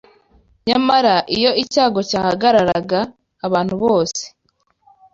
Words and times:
Nyamara 0.67 1.15
iyo 1.37 1.51
icyago 1.63 1.99
cyahagararaga 2.09 2.99
abantu 3.47 3.75
bose 3.83 4.21